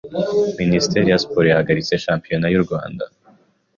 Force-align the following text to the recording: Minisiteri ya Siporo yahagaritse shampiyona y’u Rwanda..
Minisiteri 0.61 1.05
ya 1.11 1.21
Siporo 1.21 1.45
yahagaritse 1.49 2.01
shampiyona 2.05 2.45
y’u 2.53 2.63
Rwanda.. 2.65 3.03